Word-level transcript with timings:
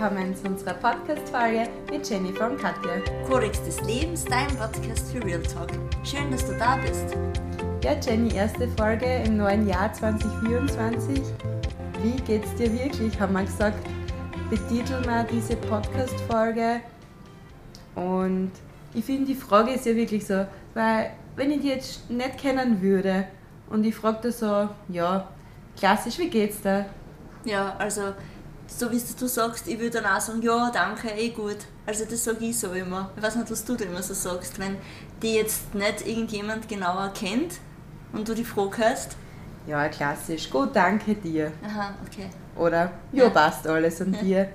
willkommen 0.00 0.34
zu 0.34 0.46
unserer 0.46 0.72
Podcast-Folge 0.72 1.68
mit 1.90 2.08
Jennifer 2.08 2.50
und 2.50 2.58
Katja. 2.58 3.02
Kodex 3.28 3.62
des 3.64 3.82
Lebens, 3.82 4.24
dein 4.24 4.46
Podcast 4.56 5.12
für 5.12 5.22
Real 5.22 5.42
Talk. 5.42 5.68
Schön, 6.04 6.30
dass 6.30 6.46
du 6.46 6.56
da 6.56 6.76
bist. 6.76 7.18
Ja, 7.84 7.94
Jenny, 8.00 8.34
erste 8.34 8.66
Folge 8.78 9.04
im 9.26 9.36
neuen 9.36 9.68
Jahr 9.68 9.92
2024. 9.92 11.20
Wie 12.02 12.16
geht's 12.22 12.54
dir 12.54 12.72
wirklich? 12.72 13.20
Haben 13.20 13.34
wir 13.34 13.42
gesagt, 13.42 13.86
betiteln 14.48 15.04
wir 15.04 15.24
diese 15.24 15.56
Podcast-Folge. 15.56 16.80
Und 17.94 18.52
ich 18.94 19.04
finde, 19.04 19.26
die 19.26 19.34
Frage 19.34 19.72
ist 19.72 19.84
ja 19.84 19.94
wirklich 19.94 20.26
so, 20.26 20.46
weil 20.72 21.10
wenn 21.36 21.50
ich 21.50 21.60
die 21.60 21.68
jetzt 21.68 22.08
nicht 22.08 22.38
kennen 22.38 22.80
würde 22.80 23.26
und 23.68 23.84
ich 23.84 23.94
frage 23.94 24.20
da 24.22 24.30
so, 24.30 24.68
ja, 24.88 25.28
klassisch, 25.76 26.18
wie 26.18 26.30
geht's 26.30 26.62
dir? 26.62 26.86
Ja, 27.44 27.76
also 27.78 28.14
so 28.70 28.90
wie 28.90 29.00
du 29.18 29.26
sagst, 29.26 29.66
ich 29.68 29.78
würde 29.78 30.00
dann 30.00 30.06
auch 30.06 30.20
sagen, 30.20 30.40
ja, 30.42 30.70
danke, 30.70 31.08
eh 31.10 31.30
gut. 31.30 31.58
Also 31.86 32.04
das 32.04 32.24
sage 32.24 32.44
ich 32.44 32.58
so 32.58 32.72
immer. 32.72 33.10
Ich 33.16 33.22
weiß 33.22 33.36
nicht, 33.36 33.50
was 33.50 33.64
du 33.64 33.74
da 33.74 33.84
immer 33.84 34.02
so 34.02 34.14
sagst. 34.14 34.58
Wenn 34.58 34.76
die 35.22 35.34
jetzt 35.34 35.74
nicht 35.74 36.06
irgendjemand 36.06 36.68
genauer 36.68 37.12
kennt 37.12 37.54
und 38.12 38.28
du 38.28 38.34
die 38.34 38.44
Frage 38.44 38.78
hast. 38.78 39.16
Ja, 39.66 39.88
klassisch. 39.88 40.48
Gut, 40.48 40.70
danke 40.74 41.14
dir. 41.14 41.52
Aha, 41.64 41.94
okay. 42.06 42.28
Oder, 42.56 42.92
ja, 43.12 43.24
ja. 43.24 43.30
passt 43.30 43.66
alles 43.66 44.00
und 44.00 44.14
ja. 44.16 44.22
dir. 44.22 44.48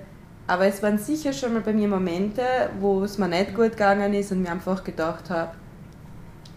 Aber 0.46 0.66
es 0.66 0.82
waren 0.82 0.98
sicher 0.98 1.32
schon 1.32 1.52
mal 1.52 1.62
bei 1.62 1.72
mir 1.72 1.88
Momente, 1.88 2.42
wo 2.80 3.02
es 3.02 3.18
mir 3.18 3.28
nicht 3.28 3.54
gut 3.54 3.72
gegangen 3.72 4.14
ist 4.14 4.32
und 4.32 4.42
mir 4.42 4.50
einfach 4.50 4.82
gedacht 4.84 5.28
habe, 5.28 5.52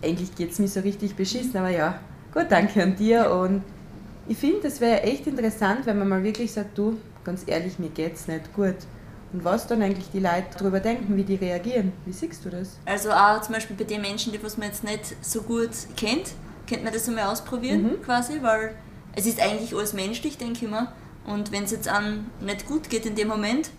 eigentlich 0.02 0.36
geht 0.36 0.52
es 0.52 0.59
mir 0.59 0.67
so 0.67 0.80
richtig 0.80 1.16
beschissen, 1.16 1.58
aber 1.58 1.69
ja, 1.69 2.00
gut, 2.34 2.45
danke 2.50 2.81
an 2.84 2.95
dir. 2.95 3.31
Und 3.31 3.64
ich 4.28 4.38
finde, 4.38 4.62
das 4.62 4.80
wäre 4.80 5.02
echt 5.03 5.28
interessant, 5.28 5.86
wenn 5.86 5.97
man 5.97 6.08
mal 6.08 6.23
wirklich 6.23 6.52
sagt, 6.52 6.78
du, 6.78 6.97
ganz 7.30 7.44
ehrlich, 7.45 7.77
mir 7.77 7.89
geht 7.89 8.16
es 8.16 8.27
nicht 8.27 8.53
gut. 8.53 8.75
Und 9.31 9.44
was 9.44 9.67
dann 9.67 9.83
eigentlich 9.83 10.09
die 10.11 10.19
Leute 10.19 10.47
darüber 10.58 10.80
denken, 10.80 11.16
wie 11.16 11.23
die 11.23 11.35
reagieren. 11.35 11.94
Wie 12.05 12.11
siehst 12.11 12.44
du 12.44 12.49
das? 12.49 12.80
Also 12.85 13.11
auch 13.11 13.39
zum 13.41 13.53
Beispiel 13.53 13.75
bei 13.75 13.83
den 13.83 14.02
Menschen, 14.02 14.33
die 14.33 14.41
was 14.41 14.58
man 14.58 14.67
jetzt 14.67 14.83
nicht 14.83 15.16
so 15.22 15.44
gut 15.44 15.69
kennt, 15.95 16.31
könnte 16.67 16.83
man 16.83 16.91
das 16.91 17.07
einmal 17.07 17.25
ausprobieren 17.25 17.83
mhm. 17.83 18.02
quasi, 18.02 18.41
weil 18.41 18.73
es 19.16 19.27
ist 19.27 19.39
eigentlich 19.39 19.75
alles 19.75 19.94
menschlich, 19.94 20.39
denke 20.39 20.66
ich 20.66 20.72
mal. 20.72 20.91
Und 21.27 21.52
wenn 21.52 21.66
es 21.66 21.72
jetzt 21.72 21.88
an 21.88 22.31
nicht 22.41 22.66
gut 22.66 22.89
geht 22.89 23.05
in 23.05 23.16
dem 23.16 23.27
Moment, 23.27 23.69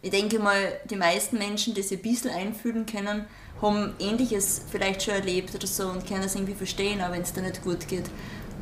ich 0.00 0.10
denke 0.10 0.38
mal, 0.38 0.54
die 0.88 0.96
meisten 0.96 1.38
Menschen, 1.38 1.74
die 1.74 1.82
sich 1.82 1.98
ein 1.98 2.02
bisschen 2.02 2.30
einfühlen 2.30 2.86
können, 2.86 3.24
haben 3.60 3.94
Ähnliches 3.98 4.62
vielleicht 4.70 5.02
schon 5.02 5.14
erlebt 5.14 5.52
oder 5.56 5.66
so 5.66 5.88
und 5.88 6.06
können 6.06 6.22
das 6.22 6.36
irgendwie 6.36 6.54
verstehen, 6.54 7.00
auch 7.00 7.10
wenn 7.10 7.22
es 7.22 7.32
da 7.32 7.40
nicht 7.40 7.64
gut 7.64 7.88
geht. 7.88 8.04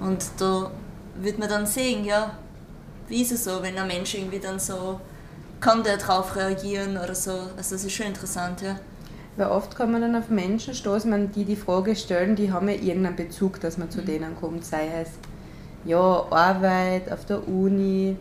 Und 0.01 0.25
da 0.39 0.71
wird 1.17 1.39
man 1.39 1.51
dann 1.51 1.67
sehen, 1.67 2.07
ja, 2.07 2.39
wie 3.13 3.21
ist 3.21 3.31
es 3.31 3.45
so, 3.45 3.63
wenn 3.63 3.77
ein 3.77 3.87
Mensch 3.87 4.15
irgendwie 4.15 4.39
dann 4.39 4.59
so, 4.59 4.99
kann 5.61 5.83
der 5.83 5.99
darauf 5.99 6.35
reagieren 6.35 6.97
oder 6.97 7.15
so. 7.15 7.33
Also 7.59 7.75
das 7.75 7.85
ist 7.85 7.93
schon 7.93 8.07
interessant, 8.07 8.63
ja. 8.63 8.81
Weil 9.37 9.49
oft 9.49 9.77
kann 9.77 9.93
man 9.93 10.01
dann 10.01 10.17
auf 10.17 10.31
Menschen 10.31 10.73
stoßen, 10.73 11.31
die 11.33 11.45
die 11.45 11.57
Frage 11.57 11.95
stellen, 11.95 12.37
die 12.37 12.51
haben 12.51 12.71
ja 12.71 12.75
irgendeinen 12.75 13.17
Bezug, 13.17 13.61
dass 13.61 13.77
man 13.77 13.91
zu 13.91 14.01
mhm. 14.01 14.07
denen 14.07 14.37
kommt, 14.41 14.65
sei 14.65 14.89
es 15.03 15.11
ja, 15.85 15.99
Arbeit, 16.31 17.13
auf 17.13 17.27
der 17.27 17.47
Uni, 17.47 18.17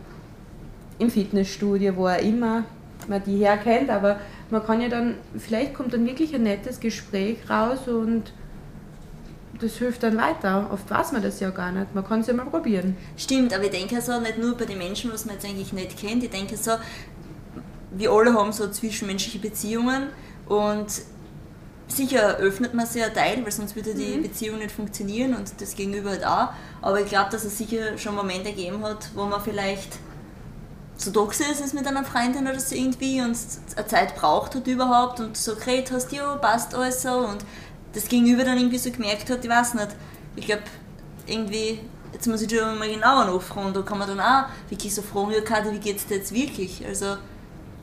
im 0.98 1.10
Fitnessstudio, 1.10 1.96
wo 1.96 2.08
auch 2.08 2.20
immer 2.20 2.64
man 3.08 3.22
die 3.24 3.38
herkennt, 3.38 3.88
aber 3.88 4.18
man 4.50 4.62
kann 4.62 4.82
ja 4.82 4.88
dann, 4.88 5.14
vielleicht 5.38 5.72
kommt 5.72 5.94
dann 5.94 6.04
wirklich 6.04 6.34
ein 6.34 6.42
nettes 6.42 6.80
Gespräch 6.80 7.38
raus 7.48 7.88
und 7.88 8.34
das 9.60 9.74
hilft 9.74 10.02
dann 10.02 10.16
weiter. 10.16 10.70
Oft 10.72 10.90
weiß 10.90 11.12
man 11.12 11.22
das 11.22 11.40
ja 11.40 11.50
gar 11.50 11.72
nicht. 11.72 11.94
Man 11.94 12.06
kann 12.06 12.20
es 12.20 12.26
ja 12.26 12.34
mal 12.34 12.46
probieren. 12.46 12.96
Stimmt, 13.16 13.54
aber 13.54 13.64
ich 13.64 13.70
denke 13.70 14.00
so, 14.00 14.18
nicht 14.20 14.38
nur 14.38 14.56
bei 14.56 14.64
den 14.64 14.78
Menschen, 14.78 15.12
was 15.12 15.24
man 15.24 15.34
jetzt 15.34 15.44
eigentlich 15.44 15.72
nicht 15.72 15.98
kennt, 15.98 16.24
ich 16.24 16.30
denke 16.30 16.56
so, 16.56 16.72
wir 17.90 18.10
alle 18.10 18.34
haben 18.34 18.52
so 18.52 18.68
zwischenmenschliche 18.68 19.38
Beziehungen 19.38 20.08
und 20.48 20.86
sicher 21.88 22.36
öffnet 22.38 22.74
man 22.74 22.86
sich 22.86 23.04
ein 23.04 23.12
Teil, 23.12 23.44
weil 23.44 23.52
sonst 23.52 23.76
würde 23.76 23.94
die 23.94 24.16
mhm. 24.16 24.22
Beziehung 24.22 24.58
nicht 24.58 24.72
funktionieren 24.72 25.34
und 25.34 25.60
das 25.60 25.74
Gegenüber 25.74 26.10
halt 26.10 26.26
auch. 26.26 26.48
Aber 26.80 27.00
ich 27.00 27.06
glaube, 27.06 27.30
dass 27.30 27.44
es 27.44 27.58
sicher 27.58 27.98
schon 27.98 28.14
Momente 28.14 28.50
gegeben 28.50 28.82
hat, 28.82 29.10
wo 29.14 29.26
man 29.26 29.40
vielleicht 29.42 29.98
so 30.96 31.10
toxisch 31.10 31.60
ist 31.62 31.74
mit 31.74 31.86
einer 31.86 32.04
Freundin 32.04 32.46
oder 32.46 32.60
so 32.60 32.74
irgendwie 32.74 33.20
und 33.20 33.36
eine 33.76 33.86
Zeit 33.86 34.14
braucht 34.14 34.54
hat 34.54 34.66
überhaupt 34.66 35.20
und 35.20 35.36
so 35.36 35.54
geredet 35.56 35.90
hast, 35.92 36.12
ja, 36.12 36.36
passt 36.36 36.74
alles 36.74 37.02
so 37.02 37.10
und 37.10 37.44
das 37.92 38.08
Gegenüber 38.08 38.44
dann 38.44 38.58
irgendwie 38.58 38.78
so 38.78 38.90
gemerkt 38.90 39.28
hat, 39.30 39.44
ich 39.44 39.50
weiß 39.50 39.74
nicht, 39.74 39.88
ich 40.36 40.46
glaube, 40.46 40.62
irgendwie, 41.26 41.80
jetzt 42.12 42.26
muss 42.26 42.42
ich 42.42 42.48
dir 42.48 42.64
mal 42.66 42.88
genauer 42.88 43.26
nachfragen, 43.26 43.72
da 43.72 43.82
kann 43.82 43.98
man 43.98 44.08
dann 44.08 44.20
auch 44.20 44.44
wirklich 44.68 44.94
so 44.94 45.02
fragen, 45.02 45.32
ja 45.32 45.40
Kati, 45.40 45.72
wie 45.72 45.78
geht 45.78 45.96
es 45.96 46.06
dir 46.06 46.16
jetzt 46.16 46.32
wirklich? 46.32 46.84
Also 46.86 47.16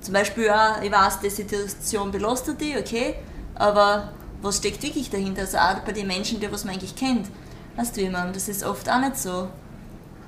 zum 0.01 0.13
Beispiel, 0.13 0.45
ja, 0.45 0.81
ich 0.81 0.91
weiß, 0.91 1.19
die 1.19 1.29
Situation 1.29 2.11
belastet 2.11 2.59
dich, 2.61 2.77
okay, 2.77 3.15
aber 3.55 4.11
was 4.41 4.57
steckt 4.57 4.81
wirklich 4.81 5.09
dahinter? 5.09 5.41
Also 5.41 5.57
auch 5.57 5.79
bei 5.85 5.91
den 5.91 6.07
Menschen, 6.07 6.39
die 6.39 6.51
was 6.51 6.63
man 6.63 6.73
eigentlich 6.73 6.95
kennt. 6.95 7.27
Weißt 7.75 7.97
du, 7.97 8.09
man, 8.09 8.33
das 8.33 8.47
ist 8.47 8.63
oft 8.63 8.89
auch 8.89 8.99
nicht 8.99 9.17
so. 9.17 9.49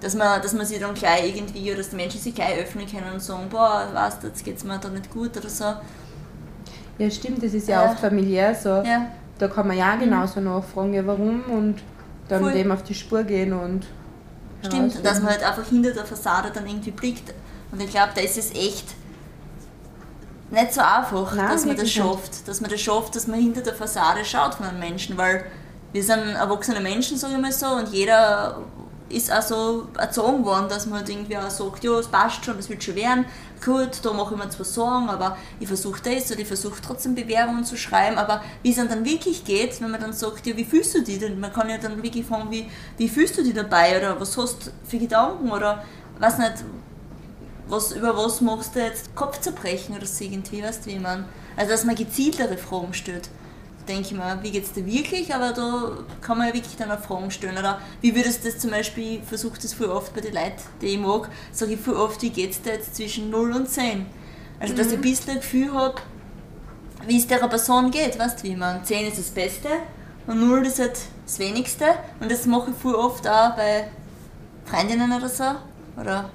Dass 0.02 0.16
man, 0.16 0.42
dass 0.42 0.54
man 0.54 0.66
sich 0.66 0.80
dann 0.80 0.94
gleich 0.96 1.36
irgendwie, 1.36 1.70
oder 1.70 1.78
dass 1.78 1.90
die 1.90 1.96
Menschen 1.96 2.20
sich 2.20 2.34
gleich 2.34 2.58
öffnen 2.60 2.88
können 2.88 3.14
und 3.14 3.22
sagen, 3.22 3.48
boah, 3.50 3.88
weißt 3.94 4.24
du, 4.24 4.28
jetzt 4.28 4.44
geht 4.44 4.58
es 4.58 4.64
mir 4.64 4.80
da 4.80 4.90
nicht 4.90 5.12
gut 5.12 5.38
oder 5.38 5.50
so. 5.50 5.66
Ja, 6.98 7.10
stimmt, 7.10 7.44
das 7.44 7.54
ist 7.54 7.68
ja, 7.68 7.84
ja. 7.84 7.92
oft 7.92 8.00
familiär 8.00 8.54
so. 8.56 8.70
Ja. 8.70 9.08
Da 9.42 9.48
kann 9.48 9.68
man 9.68 9.76
ja 9.76 9.96
mhm. 9.96 10.02
genauso 10.02 10.40
mhm. 10.40 10.46
nachfragen, 10.46 10.94
ja, 10.94 11.08
warum 11.08 11.42
und 11.46 11.78
dann 12.28 12.44
Voll. 12.44 12.54
dem 12.54 12.72
auf 12.72 12.84
die 12.84 12.94
Spur 12.94 13.24
gehen 13.24 13.54
und. 13.54 13.88
Stimmt, 14.64 15.04
dass 15.04 15.20
man 15.20 15.32
halt 15.32 15.44
einfach 15.44 15.66
hinter 15.66 15.90
der 15.90 16.06
Fassade 16.06 16.52
dann 16.54 16.68
irgendwie 16.68 16.92
blickt. 16.92 17.34
Und 17.72 17.82
ich 17.82 17.90
glaube, 17.90 18.12
da 18.14 18.22
ist 18.22 18.38
es 18.38 18.52
echt 18.52 18.94
nicht 20.52 20.74
so 20.74 20.82
einfach, 20.82 21.34
Nein, 21.34 21.48
dass 21.50 21.66
man 21.66 21.76
das 21.76 21.90
schafft. 21.90 22.32
Nicht. 22.34 22.48
Dass 22.48 22.62
man 22.62 22.70
das 22.70 22.80
schafft, 22.80 23.16
dass 23.16 23.26
man 23.26 23.40
hinter 23.40 23.62
der 23.62 23.74
Fassade 23.74 24.24
schaut 24.24 24.54
von 24.54 24.68
einem 24.68 24.78
Menschen, 24.78 25.18
weil 25.18 25.46
wir 25.92 26.04
sind 26.04 26.20
erwachsene 26.20 26.80
Menschen, 26.80 27.18
sage 27.18 27.34
ich 27.34 27.40
mal 27.40 27.52
so, 27.52 27.66
und 27.66 27.90
jeder 27.90 28.60
ist 29.12 29.32
auch 29.32 29.42
so 29.42 29.88
erzogen 29.98 30.44
worden, 30.46 30.68
dass 30.70 30.86
man 30.86 31.00
halt 31.00 31.10
irgendwie 31.10 31.38
auch 31.38 31.50
sagt, 31.50 31.84
ja, 31.84 31.92
es 32.00 32.08
passt 32.08 32.46
schon, 32.46 32.58
das 32.58 32.70
wird 32.70 32.84
schon 32.84 32.96
werden, 32.96 33.26
gut, 33.64 34.00
da 34.04 34.14
mache 34.14 34.34
ich 34.34 34.44
mir 34.44 34.50
zwar 34.50 34.66
Sorgen, 34.66 35.10
aber 35.10 35.38
ich 35.60 35.68
versuche 35.68 36.02
das 36.02 36.32
oder 36.32 36.40
ich 36.40 36.48
versuche 36.48 36.82
trotzdem 36.82 37.16
Bewerbungen 37.16 37.64
zu 37.64 37.78
schreiben, 37.78 38.18
aber 38.18 38.42
wie 38.64 38.72
es 38.72 38.78
dann 38.78 39.06
wirklich 39.06 39.46
geht, 39.46 39.80
wenn 39.82 39.92
man 39.92 40.02
dann 40.02 40.14
sagt, 40.14 40.48
ja, 40.48 40.58
wie 40.58 40.66
fühlst 40.66 40.96
du 40.96 41.02
dich 41.02 41.20
denn? 41.20 41.40
Man 41.40 41.54
kann 41.54 41.70
ja 41.70 41.78
dann 41.78 42.02
wirklich 42.02 42.26
fragen, 42.26 42.50
wie, 42.52 42.70
wie 42.98 43.10
fühlst 43.10 43.38
du 43.38 43.44
dich 43.44 43.54
dabei 43.54 43.98
oder 43.98 44.20
was 44.20 44.38
hast 44.38 44.68
du 44.68 44.72
für 44.88 44.98
Gedanken 44.98 45.52
oder 45.52 45.84
weiß 46.20 46.38
nicht, 46.40 46.64
was, 47.68 47.92
über 47.94 48.18
was 48.18 48.42
machst 48.42 48.76
du 48.76 48.80
jetzt 48.80 49.16
Kopfzerbrechen 49.16 49.96
oder 49.96 50.06
so 50.06 50.24
irgendwie, 50.24 50.64
weißt 50.64 50.86
du, 50.86 50.92
wie 50.92 51.00
man, 51.00 51.26
also 51.56 51.72
dass 51.72 51.86
man 51.86 51.96
gezieltere 51.96 52.58
Fragen 52.58 52.94
stellt 52.94 53.30
denke 53.88 54.02
ich 54.02 54.12
mir, 54.14 54.40
wie 54.42 54.52
geht 54.52 54.64
es 54.64 54.74
dir 54.74 54.86
wirklich? 54.86 55.34
Aber 55.34 55.52
da 55.52 55.92
kann 56.22 56.38
man 56.38 56.48
ja 56.48 56.54
wirklich 56.54 56.76
dann 56.76 56.92
auch 56.92 57.00
Fragen 57.00 57.32
stellen. 57.32 57.58
Oder 57.58 57.80
wie 58.02 58.16
würdest 58.16 58.44
du 58.44 58.50
das 58.50 58.60
zum 58.60 58.72
Beispiel, 58.72 59.20
ich 59.20 59.24
versuche 59.24 59.60
das 59.62 59.74
voll 59.74 59.90
oft 59.90 60.14
bei 60.14 60.22
den 60.22 60.34
Leuten, 60.34 60.62
die 60.82 60.88
ich 60.88 61.00
mag, 61.00 61.30
sage 61.52 61.74
ich 61.74 61.80
voll 61.80 61.96
oft, 61.96 62.22
wie 62.22 62.30
geht 62.30 62.52
es 62.52 62.62
dir 62.62 62.74
jetzt 62.74 62.96
zwischen 62.96 63.30
0 63.30 63.54
und 63.54 63.70
10? 63.70 64.06
Also, 64.60 64.76
dass 64.76 64.88
ich 64.88 64.94
ein 64.94 65.00
mhm. 65.00 65.04
bisschen 65.04 65.32
ein 65.32 65.38
Gefühl 65.38 65.74
habe, 65.74 65.96
wie 67.08 67.18
es 67.18 67.28
der 67.28 67.38
Person 67.38 67.90
geht, 67.92 68.20
weißt 68.20 68.40
du, 68.40 68.48
wie 68.48 68.56
man. 68.56 68.84
10 68.84 69.08
ist 69.08 69.18
das 69.18 69.30
Beste 69.30 69.70
und 70.28 70.40
0 70.48 70.66
ist 70.66 70.80
halt 70.80 71.00
das 71.26 71.40
Wenigste. 71.40 71.86
Und 72.20 72.32
das 72.32 72.46
mache 72.46 72.72
ich 72.72 72.78
voll 72.78 72.96
oft 72.96 73.28
auch 73.28 73.56
bei 73.56 73.88
Freundinnen 74.66 75.12
oder 75.12 75.30
so. 75.30 75.44
Oder 76.00 76.30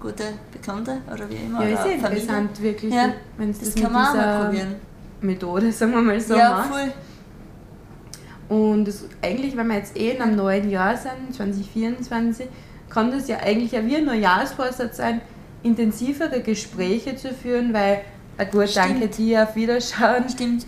gute 0.00 0.24
Bekannte 0.52 0.98
oder 1.12 1.28
wie 1.28 1.36
immer. 1.36 1.66
Ja, 1.66 1.78
ist 1.78 1.86
ja 1.86 1.92
interessant, 1.92 2.62
wirklich. 2.62 2.92
Ja, 2.92 3.12
wenn 3.36 3.52
das, 3.52 3.60
das 3.60 3.74
kann 3.74 3.92
man 3.92 4.06
auch 4.06 4.14
mal 4.14 4.44
probieren 4.44 4.85
Methode, 5.26 5.72
sagen 5.72 5.92
wir 5.92 6.02
mal 6.02 6.20
so. 6.20 6.34
Ja, 6.34 6.50
macht. 6.50 6.68
voll. 6.70 6.92
Und 8.48 8.84
das, 8.86 9.04
eigentlich, 9.22 9.56
wenn 9.56 9.66
wir 9.66 9.76
jetzt 9.76 9.96
eh 9.96 10.12
in 10.12 10.22
einem 10.22 10.36
neuen 10.36 10.70
Jahr 10.70 10.96
sind, 10.96 11.34
2024, 11.34 12.46
kann 12.88 13.10
das 13.10 13.28
ja 13.28 13.38
eigentlich 13.38 13.72
ja 13.72 13.84
wie 13.84 13.96
ein 13.96 14.04
Neujahrsvorsatz 14.04 14.98
sein, 14.98 15.20
intensivere 15.62 16.40
Gespräche 16.40 17.16
zu 17.16 17.34
führen, 17.34 17.74
weil, 17.74 18.02
na 18.38 18.44
gut, 18.44 18.70
Stimmt. 18.70 18.86
danke 18.86 19.08
dir, 19.08 19.42
auf 19.42 19.56
Wiederschauen. 19.56 20.28
Stimmt. 20.28 20.66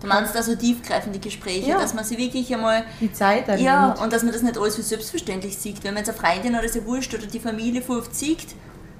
Du 0.00 0.06
meinst 0.06 0.34
also 0.34 0.54
tiefgreifende 0.54 1.18
Gespräche, 1.18 1.70
ja. 1.70 1.78
dass 1.78 1.92
man 1.92 2.04
sie 2.04 2.16
wirklich 2.16 2.52
einmal. 2.54 2.84
Die 3.00 3.12
Zeit 3.12 3.48
annimmt. 3.48 3.66
Ja, 3.66 3.92
und 3.92 4.12
dass 4.12 4.22
man 4.22 4.32
das 4.32 4.42
nicht 4.42 4.56
alles 4.56 4.76
für 4.76 4.82
selbstverständlich 4.82 5.58
sieht. 5.58 5.84
Wenn 5.84 5.92
man 5.94 6.04
jetzt 6.04 6.08
eine 6.08 6.18
Freundin 6.18 6.58
oder 6.58 6.68
so 6.68 6.84
wurscht 6.86 7.12
oder 7.14 7.26
die 7.26 7.38
Familie 7.38 7.82
voll 7.82 7.98
oft 7.98 8.14
sieht, 8.14 8.48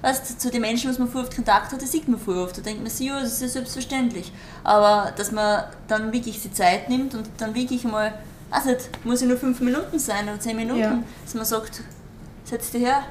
weißt, 0.01 0.41
zu 0.41 0.49
den 0.49 0.61
Menschen, 0.61 0.89
was 0.89 0.99
man 0.99 1.07
vorher 1.07 1.27
oft 1.27 1.35
Kontakt 1.35 1.71
hat, 1.71 1.81
das 1.81 1.91
sieht 1.91 2.07
man 2.07 2.19
vorher 2.19 2.43
oft. 2.43 2.57
Da 2.57 2.61
denkt 2.61 2.81
man 2.81 2.89
sich, 2.89 3.07
ja, 3.07 3.19
das 3.19 3.33
ist 3.33 3.41
ja 3.41 3.47
selbstverständlich. 3.47 4.31
Aber 4.63 5.11
dass 5.15 5.31
man 5.31 5.63
dann 5.87 6.11
wirklich 6.11 6.41
die 6.41 6.51
Zeit 6.51 6.89
nimmt 6.89 7.13
und 7.13 7.29
dann 7.37 7.55
wirklich 7.55 7.83
mal, 7.83 8.13
weiß 8.49 8.65
nicht, 8.65 8.89
muss 9.03 9.21
ja 9.21 9.27
nur 9.27 9.37
fünf 9.37 9.59
Minuten 9.61 9.99
sein 9.99 10.25
oder 10.27 10.39
zehn 10.39 10.55
Minuten, 10.55 10.79
ja. 10.79 11.03
dass 11.23 11.35
man 11.35 11.45
sagt, 11.45 11.81
setz 12.43 12.71
dich 12.71 12.83
her. 12.83 13.03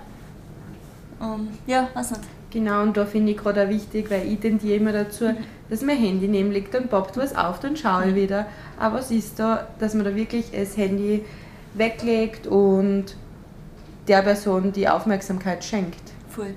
Und 1.20 1.50
ja, 1.66 1.88
weiß 1.94 2.12
nicht. 2.12 2.22
Genau, 2.50 2.82
und 2.82 2.96
da 2.96 3.06
finde 3.06 3.32
ich 3.32 3.38
gerade 3.38 3.64
auch 3.64 3.68
wichtig, 3.68 4.10
weil 4.10 4.26
ich 4.26 4.40
tendiere 4.40 4.76
immer 4.76 4.92
dazu, 4.92 5.26
mhm. 5.26 5.36
dass 5.68 5.82
mein 5.82 5.96
Handy 5.96 6.26
neben 6.26 6.50
liegt, 6.50 6.74
dann 6.74 6.88
poppt 6.88 7.16
was 7.16 7.36
auf, 7.36 7.60
dann 7.60 7.76
schaue 7.76 8.06
ich 8.06 8.12
mhm. 8.12 8.16
wieder. 8.16 8.46
Aber 8.78 8.98
was 8.98 9.12
ist 9.12 9.38
da, 9.38 9.68
dass 9.78 9.94
man 9.94 10.04
da 10.04 10.16
wirklich 10.16 10.50
das 10.50 10.76
Handy 10.76 11.24
weglegt 11.74 12.48
und 12.48 13.14
der 14.08 14.22
Person 14.22 14.72
die 14.72 14.88
Aufmerksamkeit 14.88 15.62
schenkt. 15.64 16.02
Voll. 16.28 16.54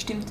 Stimmt. 0.00 0.26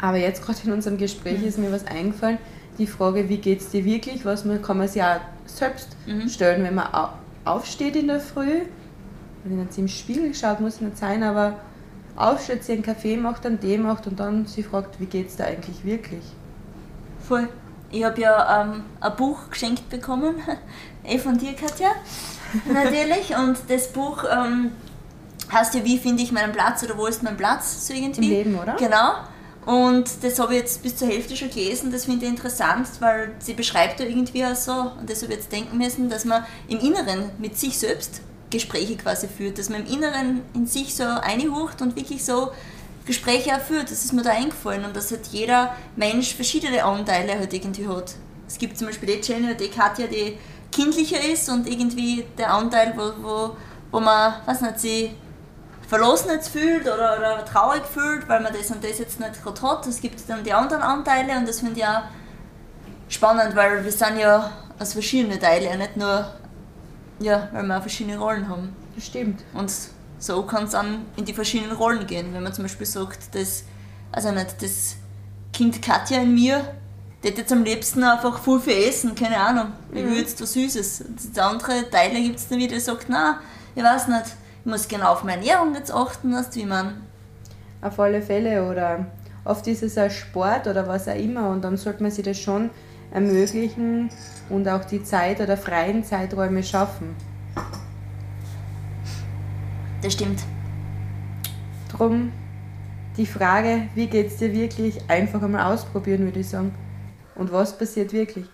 Aber 0.00 0.16
jetzt 0.16 0.44
gerade 0.44 0.58
in 0.64 0.72
unserem 0.72 0.98
Gespräch 0.98 1.38
mhm. 1.40 1.46
ist 1.46 1.58
mir 1.58 1.72
was 1.72 1.86
eingefallen, 1.86 2.38
die 2.78 2.86
Frage, 2.86 3.28
wie 3.28 3.38
geht 3.38 3.60
es 3.60 3.70
dir 3.70 3.84
wirklich, 3.84 4.24
was 4.24 4.44
man, 4.44 4.60
kann 4.62 4.78
man 4.78 4.88
sich 4.88 5.02
auch 5.02 5.20
selbst 5.46 5.96
mhm. 6.06 6.28
stellen, 6.28 6.64
wenn 6.64 6.74
man 6.74 6.88
aufsteht 7.44 7.96
in 7.96 8.08
der 8.08 8.20
Früh. 8.20 8.62
Wenn 9.44 9.56
man 9.56 9.68
im 9.76 9.88
Spiegel 9.88 10.34
schaut, 10.34 10.60
muss 10.60 10.80
nicht 10.80 10.96
sein, 10.96 11.22
aber 11.22 11.56
aufsteht, 12.16 12.64
sich 12.64 12.74
einen 12.74 12.82
Kaffee 12.82 13.16
macht, 13.16 13.46
einen 13.46 13.60
Tee 13.60 13.78
macht 13.78 14.06
und 14.06 14.18
dann 14.20 14.46
sie 14.46 14.62
fragt, 14.62 15.00
wie 15.00 15.06
geht 15.06 15.28
es 15.28 15.36
dir 15.36 15.46
eigentlich 15.46 15.84
wirklich? 15.84 16.24
Voll. 17.26 17.48
Ich 17.90 18.04
habe 18.04 18.20
ja 18.20 18.62
ähm, 18.62 18.84
ein 19.00 19.16
Buch 19.16 19.50
geschenkt 19.50 19.88
bekommen, 19.90 20.36
eh 21.04 21.18
von 21.18 21.36
dir, 21.36 21.52
Katja, 21.54 21.90
natürlich. 22.72 23.36
Und 23.36 23.58
das 23.68 23.92
Buch 23.92 24.24
ähm, 24.30 24.72
heißt 25.52 25.74
ja, 25.74 25.84
wie 25.84 25.98
finde 25.98 26.22
ich 26.22 26.32
meinen 26.32 26.52
Platz 26.52 26.82
oder 26.82 26.96
wo 26.96 27.06
ist 27.06 27.22
mein 27.22 27.36
Platz, 27.36 27.86
so 27.86 27.94
irgendwie. 27.94 28.26
Im 28.26 28.30
Leben, 28.30 28.58
oder? 28.58 28.76
Genau. 28.76 29.14
Und 29.64 30.10
das 30.22 30.40
habe 30.40 30.54
ich 30.54 30.60
jetzt 30.60 30.82
bis 30.82 30.96
zur 30.96 31.08
Hälfte 31.08 31.36
schon 31.36 31.48
gelesen, 31.48 31.92
das 31.92 32.06
finde 32.06 32.24
ich 32.26 32.32
interessant, 32.32 32.88
weil 32.98 33.32
sie 33.38 33.54
beschreibt 33.54 34.00
ja 34.00 34.06
irgendwie 34.06 34.44
auch 34.44 34.56
so, 34.56 34.72
und 34.98 35.08
das 35.08 35.22
habe 35.22 35.32
ich 35.32 35.38
jetzt 35.38 35.52
denken 35.52 35.78
müssen, 35.78 36.10
dass 36.10 36.24
man 36.24 36.44
im 36.66 36.80
Inneren 36.80 37.30
mit 37.38 37.56
sich 37.56 37.78
selbst 37.78 38.22
Gespräche 38.50 38.96
quasi 38.96 39.28
führt, 39.28 39.58
dass 39.58 39.68
man 39.68 39.86
im 39.86 39.92
Inneren 39.92 40.42
in 40.54 40.66
sich 40.66 40.94
so 40.94 41.04
einhucht 41.04 41.80
und 41.80 41.94
wirklich 41.94 42.24
so 42.24 42.50
Gespräche 43.06 43.56
auch 43.56 43.60
führt. 43.60 43.90
Das 43.90 44.04
ist 44.04 44.12
mir 44.12 44.22
da 44.22 44.30
eingefallen 44.30 44.84
und 44.84 44.96
dass 44.96 45.10
halt 45.10 45.26
jeder 45.28 45.74
Mensch 45.96 46.34
verschiedene 46.34 46.84
Anteile 46.84 47.38
halt 47.38 47.52
irgendwie 47.52 47.86
hat. 47.86 48.14
Es 48.48 48.58
gibt 48.58 48.76
zum 48.76 48.88
Beispiel 48.88 49.16
die 49.16 49.26
Jenny 49.26 49.46
oder 49.46 49.54
die 49.54 49.68
Katja, 49.68 50.06
die 50.06 50.38
kindlicher 50.70 51.20
ist 51.20 51.48
und 51.48 51.68
irgendwie 51.68 52.24
der 52.36 52.52
Anteil, 52.52 52.94
wo, 52.96 53.12
wo, 53.22 53.56
wo 53.90 54.00
man, 54.00 54.34
weiß 54.46 54.60
nicht, 54.62 54.80
sie 54.80 55.10
verlassen 55.88 56.30
jetzt 56.30 56.48
fühlt 56.48 56.82
oder, 56.82 57.18
oder 57.18 57.44
traurig 57.44 57.82
fühlt, 57.84 58.28
weil 58.28 58.40
man 58.40 58.52
das 58.52 58.70
und 58.70 58.82
das 58.82 58.98
jetzt 58.98 59.20
nicht 59.20 59.42
gerade 59.42 59.62
hat. 59.62 59.86
Es 59.86 60.00
gibt 60.00 60.28
dann 60.28 60.44
die 60.44 60.52
anderen 60.52 60.82
Anteile 60.82 61.36
und 61.36 61.48
das 61.48 61.60
finde 61.60 61.80
ich 61.80 61.86
auch 61.86 62.02
spannend, 63.08 63.54
weil 63.54 63.84
wir 63.84 63.92
sind 63.92 64.18
ja 64.18 64.50
aus 64.78 64.92
verschiedenen 64.94 65.38
Teilen, 65.38 65.78
nicht 65.78 65.96
nur, 65.96 66.32
ja, 67.20 67.48
weil 67.52 67.64
wir 67.64 67.76
auch 67.76 67.82
verschiedene 67.82 68.18
Rollen 68.18 68.48
haben. 68.48 68.74
Das 68.94 69.06
stimmt. 69.06 69.42
Und 69.54 69.72
so 70.18 70.42
kann 70.44 70.64
es 70.64 70.70
dann 70.70 71.06
in 71.16 71.24
die 71.24 71.34
verschiedenen 71.34 71.76
Rollen 71.76 72.06
gehen. 72.06 72.32
Wenn 72.32 72.42
man 72.42 72.52
zum 72.52 72.64
Beispiel 72.64 72.86
sagt, 72.86 73.34
dass, 73.34 73.64
also 74.12 74.30
nicht, 74.30 74.62
das 74.62 74.96
Kind 75.52 75.82
Katja 75.82 76.22
in 76.22 76.34
mir, 76.34 76.64
die 77.22 77.28
hätte 77.28 77.42
jetzt 77.42 77.52
am 77.52 77.64
liebsten 77.64 78.02
einfach 78.02 78.38
voll 78.38 78.60
viel 78.60 78.88
essen, 78.88 79.14
keine 79.14 79.38
Ahnung. 79.38 79.72
Ich 79.92 80.04
will 80.04 80.18
jetzt 80.18 80.40
was 80.40 80.54
Süßes. 80.54 81.02
Und 81.02 81.38
andere 81.38 81.88
Teile 81.90 82.20
gibt 82.20 82.38
es 82.38 82.48
dann 82.48 82.58
wieder, 82.58 82.74
die 82.74 82.80
sagt, 82.80 83.08
nein, 83.08 83.36
ich 83.74 83.82
weiß 83.82 84.08
nicht, 84.08 84.24
ich 84.64 84.70
muss 84.70 84.86
genau 84.86 85.12
auf 85.12 85.24
meine 85.24 85.44
Ernährung 85.44 85.74
jetzt 85.74 85.92
achten, 85.92 86.32
weißt, 86.32 86.54
wie 86.54 86.66
man. 86.66 87.00
Auf 87.80 87.98
alle 87.98 88.22
Fälle, 88.22 88.70
oder 88.70 89.06
oft 89.44 89.66
ist 89.66 89.82
es 89.82 89.98
ein 89.98 90.08
Sport 90.08 90.68
oder 90.68 90.86
was 90.86 91.08
auch 91.08 91.16
immer 91.16 91.48
und 91.48 91.62
dann 91.62 91.76
sollte 91.76 92.00
man 92.00 92.12
sich 92.12 92.24
das 92.24 92.38
schon 92.38 92.70
ermöglichen 93.10 94.08
und 94.48 94.68
auch 94.68 94.84
die 94.84 95.02
Zeit 95.02 95.40
oder 95.40 95.56
freien 95.56 96.04
Zeiträume 96.04 96.62
schaffen. 96.62 97.16
Das 100.00 100.12
stimmt. 100.12 100.44
Drum 101.90 102.30
die 103.16 103.26
Frage, 103.26 103.88
wie 103.94 104.06
geht 104.06 104.28
es 104.28 104.36
dir 104.36 104.52
wirklich, 104.52 104.98
einfach 105.08 105.42
einmal 105.42 105.72
ausprobieren, 105.72 106.20
würde 106.20 106.40
ich 106.40 106.48
sagen. 106.48 106.72
Und 107.34 107.52
was 107.52 107.76
passiert 107.76 108.12
wirklich? 108.12 108.46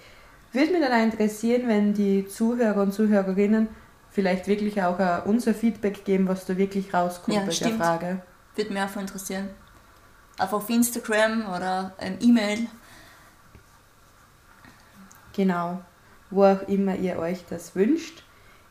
Würde 0.52 0.72
mich 0.72 0.80
dann 0.80 1.04
interessieren, 1.04 1.68
wenn 1.68 1.92
die 1.92 2.26
Zuhörer 2.26 2.82
und 2.82 2.92
Zuhörerinnen 2.92 3.68
vielleicht 4.10 4.46
wirklich 4.46 4.82
auch 4.82 5.24
unser 5.26 5.54
Feedback 5.54 6.04
geben, 6.04 6.28
was 6.28 6.44
da 6.44 6.56
wirklich 6.56 6.92
rauskommt 6.92 7.36
ja, 7.36 7.44
bei 7.44 7.50
stimmt. 7.50 7.72
der 7.72 7.78
Frage. 7.78 8.22
Würde 8.54 8.72
mich 8.72 8.82
auch 8.82 8.96
interessieren. 8.96 9.50
Auch 10.38 10.52
auf 10.52 10.70
Instagram 10.70 11.46
oder 11.54 11.94
ähm, 11.98 12.16
E-Mail. 12.20 12.66
Genau. 15.34 15.80
Wo 16.30 16.44
auch 16.44 16.62
immer 16.68 16.96
ihr 16.96 17.18
euch 17.18 17.44
das 17.48 17.74
wünscht. 17.74 18.22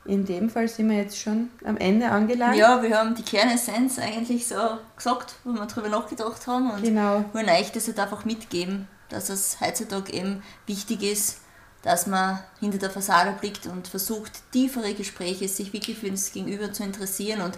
In 0.07 0.25
dem 0.25 0.50
Fall 0.50 0.69
sind 0.69 0.89
wir 0.89 0.98
jetzt 0.98 1.19
schon 1.19 1.50
am 1.66 1.75
Ende 1.75 2.10
angelangt. 2.10 2.56
Ja, 2.56 2.81
wir 2.81 2.98
haben 2.98 3.13
die 3.13 3.24
Kernessenz 3.24 4.00
eigentlich 4.00 4.48
so 4.48 4.56
gesagt, 4.95 5.36
wo 5.44 5.51
wir 5.51 5.66
darüber 5.66 5.90
nachgedacht 5.90 6.48
haben 6.48 6.72
und 6.72 6.81
genau. 6.81 7.25
wollen 7.33 7.50
euch 7.50 7.74
das 7.74 7.88
halt 7.88 8.00
einfach 8.00 8.24
mitgeben, 8.24 8.88
dass 9.10 9.30
es 9.30 9.60
heutzutage 9.60 10.13
eben 10.13 10.44
wichtig 10.66 11.04
ist, 11.04 11.42
dass 11.84 12.08
man 12.08 12.40
hinter 12.60 12.78
der 12.78 12.90
Fassade 12.90 13.36
blickt 13.40 13.66
und 13.68 13.88
versucht, 13.88 14.32
tiefere 14.52 14.94
Gespräche, 14.94 15.48
sich 15.48 15.74
wirklich 15.74 15.98
für 15.98 16.10
das 16.10 16.32
Gegenüber 16.32 16.74
zu 16.74 16.84
interessieren 16.84 17.42
und 17.42 17.58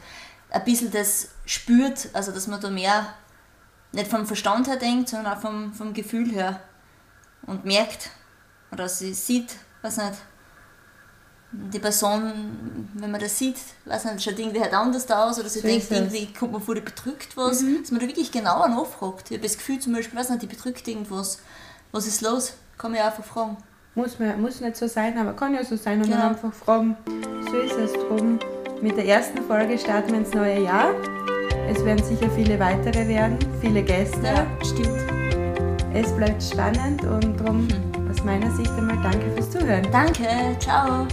ein 0.51 0.63
bisschen 0.63 0.91
das 0.91 1.29
spürt, 1.45 2.09
also 2.13 2.31
dass 2.31 2.47
man 2.47 2.59
da 2.61 2.69
mehr 2.69 3.13
nicht 3.91 4.09
vom 4.09 4.25
Verstand 4.25 4.67
her 4.67 4.77
denkt, 4.77 5.09
sondern 5.09 5.33
auch 5.33 5.41
vom, 5.41 5.73
vom 5.73 5.93
Gefühl 5.93 6.31
her 6.31 6.59
und 7.43 7.65
merkt 7.65 8.09
oder 8.71 8.87
sie 8.89 9.13
sieht, 9.13 9.55
was 9.81 9.97
nicht, 9.97 10.13
die 11.51 11.79
Person, 11.79 12.89
wenn 12.93 13.09
man 13.09 13.19
das 13.19 13.37
sieht, 13.37 13.57
weiß 13.85 14.05
nicht, 14.05 14.23
schaut 14.23 14.37
irgendwie 14.37 14.61
halt 14.61 14.73
anders 14.73 15.09
aus 15.09 15.39
oder 15.39 15.49
sie 15.49 15.61
so 15.61 15.67
denkt, 15.67 15.89
irgendwie 15.89 16.31
kommt 16.31 16.51
man 16.51 16.61
vor, 16.61 16.75
die 16.75 16.81
bedrückt 16.81 17.35
was, 17.35 17.61
mhm. 17.61 17.81
dass 17.81 17.91
man 17.91 18.01
da 18.01 18.07
wirklich 18.07 18.31
genauer 18.31 18.67
nachfragt. 18.67 19.31
Ich 19.31 19.37
habe 19.37 19.47
das 19.47 19.57
Gefühl 19.57 19.79
zum 19.79 19.93
Beispiel, 19.93 20.19
weiß 20.19 20.29
nicht, 20.29 20.43
die 20.43 20.47
bedrückt 20.47 20.87
irgendwas. 20.87 21.39
Was 21.91 22.05
ist 22.05 22.21
los? 22.21 22.53
Kann 22.77 22.91
man 22.91 22.99
ja 22.99 23.07
einfach 23.07 23.25
fragen. 23.25 23.57
Muss, 23.95 24.19
man, 24.19 24.41
muss 24.41 24.61
nicht 24.61 24.77
so 24.77 24.87
sein, 24.87 25.17
aber 25.17 25.33
kann 25.33 25.53
ja 25.53 25.63
so 25.63 25.75
sein 25.75 25.97
und 25.97 26.05
genau. 26.05 26.17
dann 26.17 26.29
einfach 26.29 26.53
fragen. 26.53 26.95
So 27.51 27.57
ist 27.57 27.77
es 27.77 27.93
drum. 27.93 28.39
Mit 28.81 28.95
der 28.97 29.05
ersten 29.05 29.41
Folge 29.43 29.77
starten 29.77 30.11
wir 30.11 30.19
ins 30.19 30.33
neue 30.33 30.63
Jahr. 30.63 30.93
Es 31.69 31.83
werden 31.83 32.03
sicher 32.03 32.29
viele 32.35 32.59
weitere 32.59 33.07
werden, 33.07 33.37
viele 33.61 33.83
Gäste. 33.83 34.25
Ja, 34.25 34.47
stimmt. 34.63 35.19
Es 35.93 36.11
bleibt 36.15 36.41
spannend 36.41 37.03
und 37.03 37.39
darum 37.39 37.65
mhm. 37.65 38.09
aus 38.09 38.23
meiner 38.23 38.49
Sicht 38.55 38.71
einmal 38.71 38.97
danke 39.03 39.29
fürs 39.35 39.51
Zuhören. 39.51 39.87
Danke, 39.91 40.27
ciao. 40.59 41.07